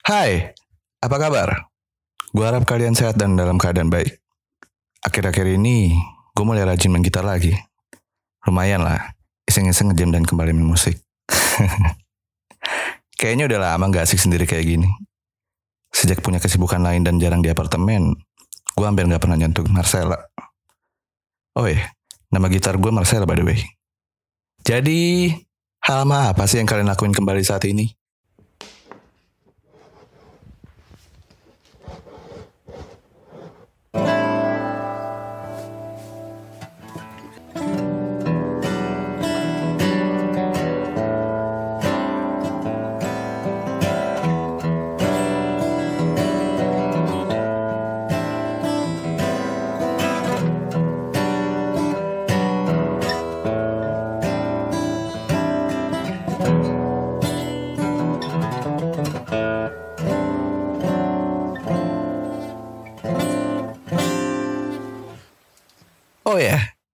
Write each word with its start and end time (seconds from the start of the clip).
Hai, 0.00 0.56
apa 1.04 1.16
kabar? 1.20 1.68
Gue 2.32 2.48
harap 2.48 2.64
kalian 2.64 2.96
sehat 2.96 3.20
dan 3.20 3.36
dalam 3.36 3.60
keadaan 3.60 3.92
baik. 3.92 4.16
Akhir-akhir 5.04 5.44
ini, 5.60 5.92
gue 6.32 6.44
mulai 6.44 6.64
rajin 6.64 6.88
main 6.88 7.04
gitar 7.04 7.20
lagi. 7.20 7.52
Lumayan 8.48 8.80
lah, 8.80 9.12
iseng-iseng 9.44 9.92
ngejam 9.92 10.08
dan 10.08 10.24
kembali 10.24 10.56
main 10.56 10.72
musik. 10.72 10.96
Kayaknya 13.20 13.52
udah 13.52 13.58
lama 13.60 13.92
gak 13.92 14.08
asik 14.08 14.24
sendiri 14.24 14.48
kayak 14.48 14.72
gini. 14.72 14.88
Sejak 15.92 16.24
punya 16.24 16.40
kesibukan 16.40 16.80
lain 16.80 17.04
dan 17.04 17.20
jarang 17.20 17.44
di 17.44 17.52
apartemen, 17.52 18.16
gue 18.72 18.86
hampir 18.88 19.04
gak 19.04 19.20
pernah 19.20 19.36
nyentuh 19.36 19.68
Marcella. 19.68 20.16
Oh 21.60 21.68
iya, 21.68 21.92
nama 22.32 22.48
gitar 22.48 22.80
gue 22.80 22.88
Marcella 22.88 23.28
by 23.28 23.36
the 23.36 23.44
way. 23.44 23.60
Jadi, 24.64 25.28
hal 25.84 26.08
apa 26.08 26.48
sih 26.48 26.56
yang 26.56 26.64
kalian 26.64 26.88
lakuin 26.88 27.12
kembali 27.12 27.44
saat 27.44 27.68
ini? 27.68 27.99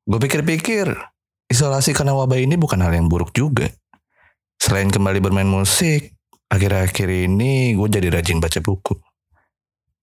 Gue 0.06 0.18
pikir-pikir 0.22 0.94
isolasi 1.50 1.90
karena 1.90 2.14
wabah 2.14 2.38
ini 2.38 2.54
bukan 2.54 2.78
hal 2.78 2.94
yang 2.94 3.10
buruk 3.10 3.34
juga. 3.34 3.66
Selain 4.56 4.88
kembali 4.88 5.18
bermain 5.18 5.46
musik, 5.46 6.14
akhir-akhir 6.48 7.10
ini 7.10 7.74
gue 7.74 7.88
jadi 7.90 8.08
rajin 8.14 8.38
baca 8.38 8.62
buku. 8.62 8.94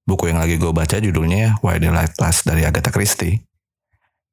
Buku 0.03 0.27
yang 0.27 0.43
lagi 0.43 0.59
gue 0.59 0.71
baca 0.75 0.99
judulnya 0.99 1.63
Why 1.63 1.79
the 1.79 1.87
Light 1.87 2.19
Last 2.19 2.43
dari 2.43 2.67
Agatha 2.67 2.91
Christie. 2.91 3.39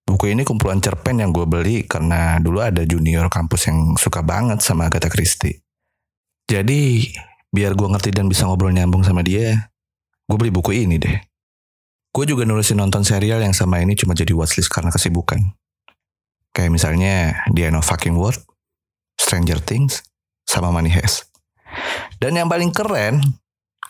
Buku 0.02 0.34
ini 0.34 0.42
kumpulan 0.42 0.82
cerpen 0.82 1.22
yang 1.22 1.30
gue 1.30 1.46
beli 1.46 1.86
karena 1.86 2.42
dulu 2.42 2.58
ada 2.58 2.82
junior 2.82 3.30
kampus 3.30 3.70
yang 3.70 3.94
suka 3.94 4.26
banget 4.26 4.58
sama 4.58 4.90
Agatha 4.90 5.06
Christie. 5.06 5.62
Jadi, 6.50 7.06
biar 7.54 7.78
gue 7.78 7.86
ngerti 7.86 8.10
dan 8.10 8.26
bisa 8.26 8.50
ngobrol 8.50 8.74
nyambung 8.74 9.06
sama 9.06 9.22
dia, 9.22 9.70
gue 10.26 10.34
beli 10.34 10.50
buku 10.50 10.74
ini 10.74 10.98
deh. 10.98 11.14
Gue 12.10 12.26
juga 12.26 12.42
nulisin 12.42 12.82
nonton 12.82 13.06
serial 13.06 13.38
yang 13.38 13.54
sama 13.54 13.78
ini 13.78 13.94
cuma 13.94 14.18
jadi 14.18 14.34
watchlist 14.34 14.66
karena 14.66 14.90
kesibukan. 14.90 15.54
Kayak 16.70 16.86
misalnya 16.86 17.14
The 17.50 17.66
End 17.66 17.74
of 17.74 17.82
Fucking 17.82 18.14
World, 18.14 18.38
Stranger 19.18 19.58
Things, 19.58 20.06
sama 20.46 20.70
Money 20.70 20.94
Heist. 20.94 21.26
Dan 22.22 22.38
yang 22.38 22.46
paling 22.46 22.70
keren, 22.70 23.18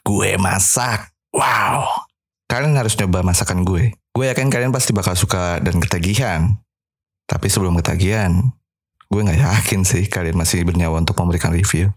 gue 0.00 0.40
masak. 0.40 1.12
Wow. 1.28 2.08
Kalian 2.48 2.80
harus 2.80 2.96
nyoba 2.96 3.20
masakan 3.20 3.68
gue. 3.68 3.92
Gue 4.16 4.24
yakin 4.32 4.48
kalian 4.48 4.72
pasti 4.72 4.96
bakal 4.96 5.12
suka 5.12 5.60
dan 5.60 5.76
ketagihan. 5.76 6.56
Tapi 7.28 7.52
sebelum 7.52 7.76
ketagihan, 7.84 8.48
gue 9.12 9.20
gak 9.28 9.44
yakin 9.44 9.84
sih 9.84 10.08
kalian 10.08 10.40
masih 10.40 10.64
bernyawa 10.64 11.04
untuk 11.04 11.20
memberikan 11.20 11.52
review. 11.52 11.92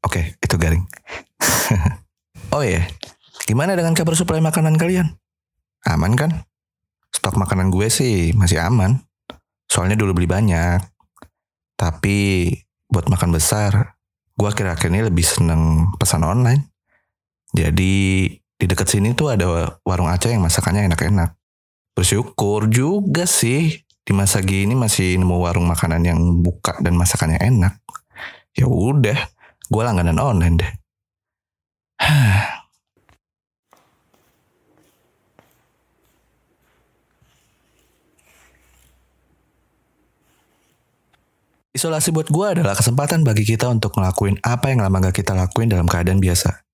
Oke, 0.00 0.40
itu 0.40 0.56
garing. 0.56 0.88
oh 2.56 2.64
iya, 2.64 2.80
yeah. 2.80 2.84
Gimana 3.44 3.76
dengan 3.76 3.92
kabar 3.92 4.16
suplai 4.16 4.40
makanan 4.40 4.80
kalian? 4.80 5.12
Aman 5.84 6.16
kan? 6.16 6.48
Stok 7.10 7.36
makanan 7.36 7.74
gue 7.74 7.90
sih 7.90 8.32
masih 8.32 8.62
aman. 8.62 9.02
Soalnya 9.66 9.98
dulu 9.98 10.18
beli 10.18 10.28
banyak. 10.30 10.80
Tapi 11.74 12.50
buat 12.90 13.06
makan 13.06 13.30
besar, 13.34 13.96
gue 14.34 14.48
akhir-akhir 14.48 14.90
ini 14.90 15.06
lebih 15.06 15.22
seneng 15.24 15.94
pesan 15.96 16.26
online. 16.26 16.70
Jadi 17.54 18.26
di 18.30 18.64
dekat 18.68 18.92
sini 18.92 19.16
tuh 19.16 19.32
ada 19.32 19.78
warung 19.86 20.10
Aceh 20.10 20.30
yang 20.30 20.44
masakannya 20.44 20.90
enak-enak. 20.90 21.34
Bersyukur 21.96 22.68
juga 22.68 23.24
sih 23.24 23.82
di 24.04 24.12
masa 24.12 24.42
gini 24.42 24.74
masih 24.74 25.16
nemu 25.16 25.36
warung 25.38 25.70
makanan 25.70 26.02
yang 26.02 26.20
buka 26.42 26.76
dan 26.82 26.98
masakannya 26.98 27.38
enak. 27.40 27.78
Ya 28.52 28.66
udah, 28.66 29.16
gue 29.70 29.82
langganan 29.82 30.18
online 30.18 30.56
deh. 30.60 30.72
Isolasi 41.80 42.12
buat 42.12 42.28
gue 42.28 42.60
adalah 42.60 42.76
kesempatan 42.76 43.24
bagi 43.24 43.40
kita 43.40 43.64
untuk 43.72 43.96
ngelakuin 43.96 44.36
apa 44.44 44.68
yang 44.68 44.84
lama 44.84 45.00
gak 45.00 45.24
kita 45.24 45.32
lakuin 45.32 45.64
dalam 45.64 45.88
keadaan 45.88 46.20
biasa. 46.20 46.68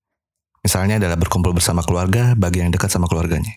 Misalnya 0.59 0.99
adalah 0.99 1.15
berkumpul 1.15 1.55
bersama 1.55 1.79
keluarga 1.79 2.35
bagi 2.35 2.59
yang 2.59 2.75
dekat 2.75 2.91
sama 2.91 3.07
keluarganya. 3.07 3.55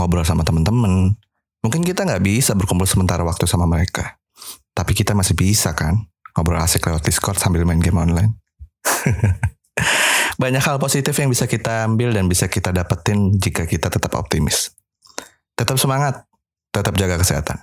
Ngobrol 0.00 0.24
sama 0.24 0.40
temen-temen. 0.40 1.12
Mungkin 1.60 1.84
kita 1.84 2.08
nggak 2.08 2.24
bisa 2.24 2.56
berkumpul 2.56 2.88
sementara 2.88 3.20
waktu 3.28 3.44
sama 3.44 3.68
mereka. 3.68 4.16
Tapi 4.72 4.96
kita 4.96 5.12
masih 5.12 5.36
bisa 5.36 5.76
kan? 5.76 6.00
Ngobrol 6.32 6.64
asik 6.64 6.88
lewat 6.88 7.04
Discord 7.04 7.36
sambil 7.36 7.68
main 7.68 7.76
game 7.76 8.00
online. 8.00 8.40
Banyak 10.40 10.64
hal 10.64 10.80
positif 10.80 11.12
yang 11.20 11.28
bisa 11.28 11.44
kita 11.44 11.84
ambil 11.92 12.16
dan 12.16 12.24
bisa 12.24 12.48
kita 12.48 12.72
dapetin 12.72 13.36
jika 13.36 13.68
kita 13.68 13.92
tetap 13.92 14.16
optimis. 14.16 14.72
Tetap 15.60 15.76
semangat, 15.76 16.24
tetap 16.72 16.96
jaga 16.96 17.20
kesehatan. 17.20 17.60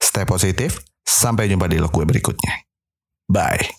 Stay 0.00 0.24
positif, 0.24 0.80
Sampai 1.10 1.50
jumpa 1.50 1.66
di 1.66 1.82
log 1.82 1.90
gue 1.90 2.06
berikutnya. 2.06 2.69
Bye. 3.30 3.70